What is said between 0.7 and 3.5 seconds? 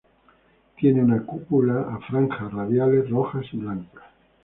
Tiene una cúpula a franjas radiales rojas